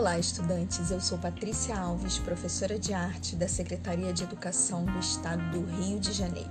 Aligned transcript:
Olá, 0.00 0.18
estudantes. 0.18 0.90
Eu 0.90 0.98
sou 0.98 1.18
Patrícia 1.18 1.78
Alves, 1.78 2.18
professora 2.18 2.78
de 2.78 2.94
arte 2.94 3.36
da 3.36 3.46
Secretaria 3.46 4.14
de 4.14 4.22
Educação 4.22 4.82
do 4.82 4.98
Estado 4.98 5.42
do 5.50 5.62
Rio 5.76 6.00
de 6.00 6.10
Janeiro. 6.10 6.48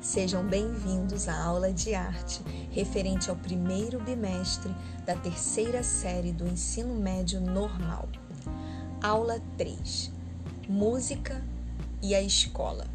Sejam 0.00 0.46
bem-vindos 0.46 1.26
à 1.26 1.36
aula 1.36 1.72
de 1.72 1.92
arte 1.92 2.40
referente 2.70 3.28
ao 3.28 3.34
primeiro 3.34 4.00
bimestre 4.00 4.72
da 5.04 5.16
terceira 5.16 5.82
série 5.82 6.30
do 6.30 6.46
ensino 6.46 6.94
médio 6.94 7.40
normal. 7.40 8.08
Aula 9.02 9.42
3: 9.58 10.12
Música 10.68 11.44
e 12.00 12.14
a 12.14 12.22
escola. 12.22 12.86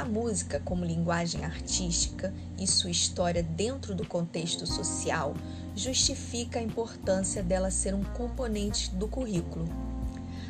A 0.00 0.04
música, 0.06 0.58
como 0.60 0.82
linguagem 0.82 1.44
artística 1.44 2.32
e 2.58 2.66
sua 2.66 2.88
história 2.88 3.42
dentro 3.42 3.94
do 3.94 4.06
contexto 4.06 4.66
social, 4.66 5.34
justifica 5.76 6.58
a 6.58 6.62
importância 6.62 7.42
dela 7.42 7.70
ser 7.70 7.94
um 7.94 8.02
componente 8.02 8.94
do 8.94 9.06
currículo. 9.06 9.68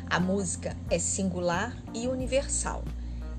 A 0.09 0.21
música 0.21 0.77
é 0.89 0.97
singular 0.97 1.75
e 1.93 2.07
universal, 2.07 2.81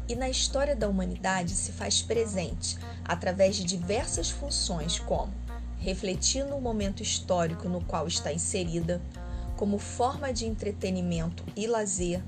e 0.07 0.15
na 0.15 0.29
história 0.29 0.77
da 0.77 0.87
humanidade 0.87 1.53
se 1.53 1.73
faz 1.73 2.03
presente 2.03 2.77
através 3.03 3.57
de 3.57 3.65
diversas 3.65 4.29
funções, 4.29 4.99
como 4.99 5.33
refletir 5.79 6.45
no 6.45 6.61
momento 6.61 7.03
histórico 7.03 7.71
no 7.71 7.83
qual 7.83 8.07
está 8.07 8.31
inserida, 8.31 9.01
como 9.57 9.79
forma 9.79 10.31
de 10.31 10.45
entretenimento 10.45 11.43
e 11.57 11.67
lazer, 11.67 12.23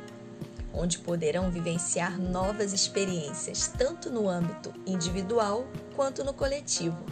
onde 0.79 0.97
poderão 0.97 1.51
vivenciar 1.51 2.17
novas 2.17 2.71
experiências, 2.71 3.67
tanto 3.77 4.09
no 4.09 4.29
âmbito 4.29 4.73
individual 4.87 5.67
quanto 5.95 6.23
no 6.23 6.33
coletivo. 6.33 7.03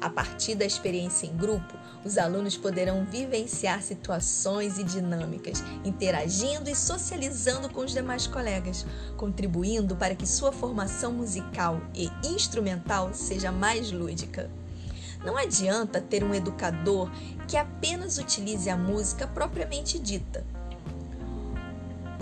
A 0.00 0.10
partir 0.10 0.54
da 0.54 0.66
experiência 0.66 1.26
em 1.26 1.34
grupo, 1.34 1.74
os 2.04 2.18
alunos 2.18 2.56
poderão 2.56 3.06
vivenciar 3.06 3.82
situações 3.82 4.78
e 4.78 4.84
dinâmicas, 4.84 5.64
interagindo 5.84 6.68
e 6.68 6.76
socializando 6.76 7.70
com 7.70 7.80
os 7.80 7.92
demais 7.92 8.26
colegas, 8.26 8.84
contribuindo 9.16 9.96
para 9.96 10.14
que 10.14 10.26
sua 10.26 10.52
formação 10.52 11.12
musical 11.12 11.80
e 11.94 12.10
instrumental 12.22 13.14
seja 13.14 13.50
mais 13.50 13.90
lúdica. 13.90 14.50
Não 15.24 15.38
adianta 15.38 16.02
ter 16.02 16.22
um 16.22 16.34
educador 16.34 17.10
que 17.48 17.56
apenas 17.56 18.18
utilize 18.18 18.68
a 18.68 18.76
música 18.76 19.26
propriamente 19.26 19.98
dita 19.98 20.44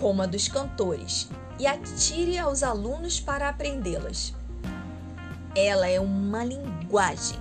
como 0.02 0.20
a 0.20 0.26
dos 0.26 0.48
cantores, 0.48 1.28
e 1.60 1.64
atire 1.64 2.36
aos 2.36 2.64
alunos 2.64 3.20
para 3.20 3.48
aprendê-las. 3.48 4.34
Ela 5.54 5.86
é 5.86 6.00
uma 6.00 6.44
linguagem 6.44 7.38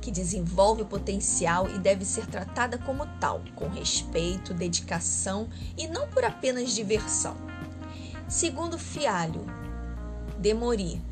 que 0.00 0.12
desenvolve 0.12 0.82
o 0.82 0.86
potencial 0.86 1.68
e 1.68 1.76
deve 1.80 2.04
ser 2.04 2.24
tratada 2.26 2.78
como 2.78 3.04
tal, 3.18 3.42
com 3.56 3.68
respeito, 3.68 4.54
dedicação 4.54 5.48
e 5.76 5.88
não 5.88 6.06
por 6.06 6.24
apenas 6.24 6.70
diversão. 6.70 7.36
Segundo 8.28 8.78
Fialho, 8.78 9.44
Demori 10.38 11.02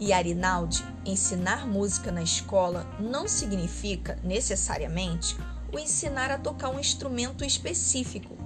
e 0.00 0.12
Arinaldi, 0.12 0.84
ensinar 1.06 1.68
música 1.68 2.10
na 2.10 2.22
escola 2.22 2.84
não 2.98 3.28
significa 3.28 4.18
necessariamente 4.24 5.36
o 5.72 5.78
ensinar 5.78 6.32
a 6.32 6.38
tocar 6.38 6.70
um 6.70 6.80
instrumento 6.80 7.44
específico, 7.44 8.39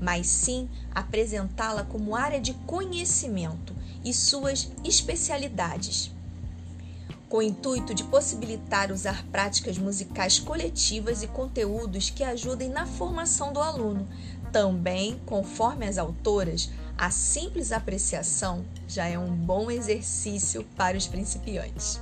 mas 0.00 0.26
sim 0.26 0.68
apresentá-la 0.94 1.84
como 1.84 2.16
área 2.16 2.40
de 2.40 2.54
conhecimento 2.66 3.74
e 4.04 4.12
suas 4.12 4.70
especialidades, 4.84 6.12
com 7.28 7.38
o 7.38 7.42
intuito 7.42 7.94
de 7.94 8.04
possibilitar 8.04 8.92
usar 8.92 9.24
práticas 9.32 9.78
musicais 9.78 10.38
coletivas 10.38 11.22
e 11.22 11.26
conteúdos 11.26 12.10
que 12.10 12.22
ajudem 12.22 12.68
na 12.68 12.86
formação 12.86 13.52
do 13.52 13.60
aluno. 13.60 14.06
Também, 14.52 15.20
conforme 15.26 15.86
as 15.86 15.98
autoras, 15.98 16.70
a 16.96 17.10
simples 17.10 17.72
apreciação 17.72 18.64
já 18.86 19.06
é 19.06 19.18
um 19.18 19.34
bom 19.34 19.68
exercício 19.68 20.64
para 20.76 20.96
os 20.96 21.08
principiantes. 21.08 22.00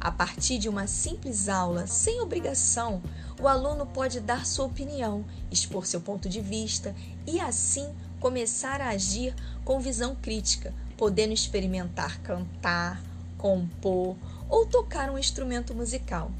A 0.00 0.10
partir 0.10 0.58
de 0.58 0.68
uma 0.68 0.86
simples 0.86 1.48
aula, 1.48 1.86
sem 1.86 2.20
obrigação, 2.20 3.02
o 3.42 3.48
aluno 3.48 3.84
pode 3.84 4.20
dar 4.20 4.46
sua 4.46 4.66
opinião, 4.66 5.24
expor 5.50 5.84
seu 5.84 6.00
ponto 6.00 6.28
de 6.28 6.40
vista 6.40 6.94
e, 7.26 7.40
assim, 7.40 7.92
começar 8.20 8.80
a 8.80 8.90
agir 8.90 9.34
com 9.64 9.80
visão 9.80 10.14
crítica, 10.14 10.72
podendo 10.96 11.32
experimentar 11.32 12.20
cantar, 12.20 13.02
compor 13.36 14.16
ou 14.48 14.64
tocar 14.64 15.10
um 15.10 15.18
instrumento 15.18 15.74
musical. 15.74 16.30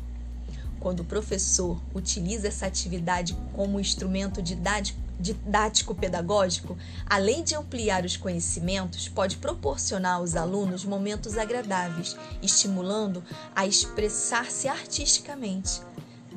Quando 0.79 1.01
o 1.01 1.05
professor 1.05 1.83
utiliza 1.93 2.47
essa 2.47 2.67
atividade 2.67 3.37
como 3.53 3.81
instrumento 3.81 4.41
didático, 4.41 5.01
didático-pedagógico, 5.19 6.79
além 7.05 7.43
de 7.43 7.57
ampliar 7.57 8.05
os 8.05 8.17
conhecimentos, 8.17 9.09
pode 9.09 9.39
proporcionar 9.39 10.19
aos 10.19 10.37
alunos 10.37 10.85
momentos 10.85 11.37
agradáveis, 11.37 12.17
estimulando 12.41 13.25
a 13.57 13.67
expressar-se 13.67 14.69
artisticamente. 14.69 15.81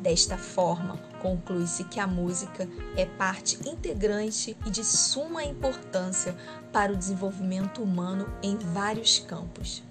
Desta 0.05 0.38
forma, 0.38 0.99
conclui-se 1.19 1.83
que 1.85 1.99
a 1.99 2.05
música 2.05 2.69
é 2.95 3.07
parte 3.07 3.57
integrante 3.67 4.55
e 4.63 4.69
de 4.69 4.85
suma 4.85 5.43
importância 5.43 6.35
para 6.71 6.93
o 6.93 6.95
desenvolvimento 6.95 7.81
humano 7.81 8.29
em 8.44 8.55
vários 8.55 9.17
campos. 9.17 9.81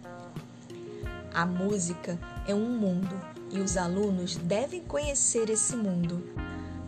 A 1.34 1.44
música 1.44 2.16
é 2.46 2.54
um 2.54 2.78
mundo 2.78 3.20
e 3.50 3.58
os 3.58 3.76
alunos 3.76 4.36
devem 4.36 4.82
conhecer 4.84 5.50
esse 5.50 5.74
mundo. 5.74 6.24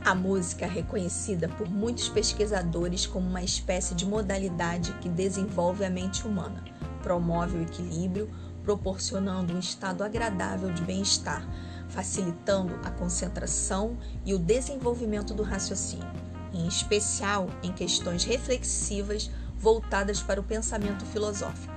A 0.04 0.14
música 0.14 0.64
é 0.64 0.68
reconhecida 0.68 1.48
por 1.48 1.68
muitos 1.68 2.08
pesquisadores 2.08 3.08
como 3.08 3.28
uma 3.28 3.42
espécie 3.42 3.96
de 3.96 4.06
modalidade 4.06 4.92
que 5.00 5.08
desenvolve 5.08 5.84
a 5.84 5.90
mente 5.90 6.24
humana, 6.24 6.62
promove 7.02 7.58
o 7.58 7.62
equilíbrio, 7.62 8.30
proporcionando 8.62 9.52
um 9.52 9.58
estado 9.58 10.04
agradável 10.04 10.72
de 10.72 10.82
bem-estar, 10.82 11.44
facilitando 11.88 12.78
a 12.84 12.90
concentração 12.90 13.96
e 14.24 14.34
o 14.34 14.38
desenvolvimento 14.38 15.34
do 15.34 15.42
raciocínio, 15.42 16.10
em 16.52 16.66
especial 16.66 17.48
em 17.62 17.72
questões 17.72 18.24
reflexivas 18.24 19.30
voltadas 19.58 20.20
para 20.22 20.40
o 20.40 20.44
pensamento 20.44 21.04
filosófico. 21.06 21.76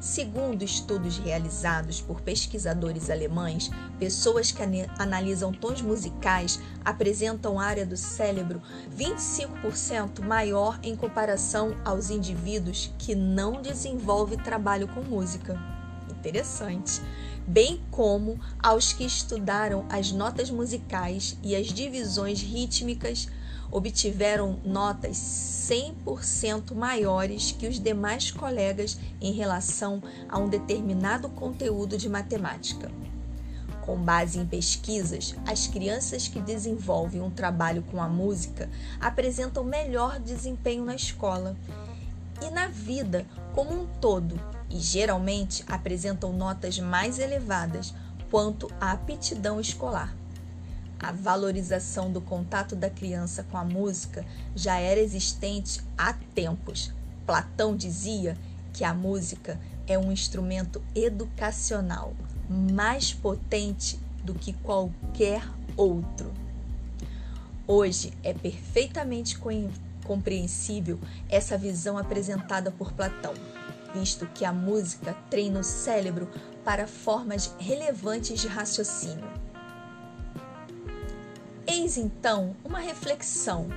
Segundo 0.00 0.62
estudos 0.62 1.18
realizados 1.18 2.00
por 2.00 2.22
pesquisadores 2.22 3.10
alemães, 3.10 3.70
pessoas 3.98 4.50
que 4.50 4.62
analisam 4.98 5.52
tons 5.52 5.82
musicais 5.82 6.58
apresentam 6.82 7.60
área 7.60 7.84
do 7.84 7.98
cérebro 7.98 8.62
25% 8.96 10.24
maior 10.24 10.78
em 10.82 10.96
comparação 10.96 11.76
aos 11.84 12.08
indivíduos 12.08 12.90
que 12.96 13.14
não 13.14 13.60
desenvolvem 13.60 14.38
trabalho 14.38 14.88
com 14.88 15.02
música. 15.02 15.60
Interessante. 16.08 17.02
Bem 17.50 17.80
como 17.90 18.38
aos 18.62 18.92
que 18.92 19.04
estudaram 19.04 19.84
as 19.88 20.12
notas 20.12 20.48
musicais 20.52 21.36
e 21.42 21.56
as 21.56 21.66
divisões 21.66 22.40
rítmicas 22.40 23.26
obtiveram 23.72 24.60
notas 24.64 25.16
100% 25.16 26.76
maiores 26.76 27.50
que 27.50 27.66
os 27.66 27.80
demais 27.80 28.30
colegas 28.30 28.96
em 29.20 29.32
relação 29.32 30.00
a 30.28 30.38
um 30.38 30.48
determinado 30.48 31.28
conteúdo 31.28 31.98
de 31.98 32.08
matemática. 32.08 32.88
Com 33.84 33.96
base 33.96 34.38
em 34.38 34.46
pesquisas, 34.46 35.34
as 35.44 35.66
crianças 35.66 36.28
que 36.28 36.40
desenvolvem 36.40 37.20
um 37.20 37.30
trabalho 37.30 37.82
com 37.90 38.00
a 38.00 38.08
música 38.08 38.70
apresentam 39.00 39.64
melhor 39.64 40.20
desempenho 40.20 40.84
na 40.84 40.94
escola 40.94 41.56
e 42.40 42.48
na 42.52 42.68
vida 42.68 43.26
como 43.52 43.72
um 43.72 43.86
todo, 44.00 44.38
e 44.70 44.78
geralmente 44.78 45.64
apresentam 45.66 46.32
notas 46.32 46.78
mais 46.78 47.18
elevadas 47.18 47.92
quanto 48.30 48.70
à 48.80 48.92
aptidão 48.92 49.60
escolar. 49.60 50.14
A 50.98 51.12
valorização 51.12 52.12
do 52.12 52.20
contato 52.20 52.76
da 52.76 52.88
criança 52.88 53.42
com 53.50 53.56
a 53.56 53.64
música 53.64 54.24
já 54.54 54.78
era 54.78 55.00
existente 55.00 55.80
há 55.96 56.12
tempos. 56.34 56.92
Platão 57.26 57.74
dizia 57.74 58.36
que 58.72 58.84
a 58.84 58.94
música 58.94 59.58
é 59.86 59.98
um 59.98 60.12
instrumento 60.12 60.82
educacional 60.94 62.14
mais 62.48 63.12
potente 63.12 63.98
do 64.22 64.34
que 64.34 64.52
qualquer 64.52 65.42
outro. 65.76 66.30
Hoje 67.66 68.12
é 68.22 68.34
perfeitamente 68.34 69.38
compreensível 70.04 70.98
essa 71.28 71.56
visão 71.56 71.96
apresentada 71.96 72.70
por 72.70 72.92
Platão, 72.92 73.32
visto 73.94 74.26
que 74.34 74.44
a 74.44 74.52
música 74.52 75.16
treina 75.28 75.60
o 75.60 75.64
cérebro 75.64 76.28
para 76.64 76.86
formas 76.86 77.54
relevantes 77.58 78.40
de 78.40 78.48
raciocínio. 78.48 79.28
Eis 81.66 81.96
então 81.96 82.56
uma 82.64 82.78
reflexão 82.78 83.68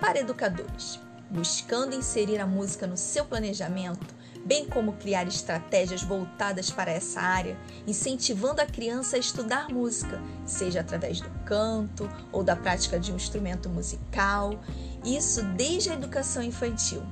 para 0.00 0.20
educadores, 0.20 1.00
buscando 1.30 1.94
inserir 1.94 2.40
a 2.40 2.46
música 2.46 2.86
no 2.86 2.96
seu 2.96 3.24
planejamento 3.24 4.16
bem 4.46 4.64
como 4.64 4.92
criar 4.92 5.26
estratégias 5.26 6.02
voltadas 6.02 6.70
para 6.70 6.92
essa 6.92 7.20
área, 7.20 7.58
incentivando 7.84 8.60
a 8.60 8.66
criança 8.66 9.16
a 9.16 9.18
estudar 9.18 9.68
música, 9.68 10.22
seja 10.46 10.80
através 10.80 11.20
do 11.20 11.28
canto 11.44 12.08
ou 12.30 12.44
da 12.44 12.54
prática 12.54 12.98
de 12.98 13.12
um 13.12 13.16
instrumento 13.16 13.68
musical, 13.68 14.58
isso 15.04 15.42
desde 15.56 15.90
a 15.90 15.94
educação 15.94 16.42
infantil. 16.42 17.02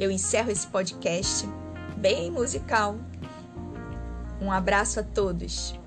Eu 0.00 0.10
encerro 0.10 0.50
esse 0.50 0.66
podcast 0.66 1.46
bem 1.98 2.30
musical. 2.30 2.96
Um 4.40 4.50
abraço 4.50 4.98
a 4.98 5.02
todos. 5.02 5.78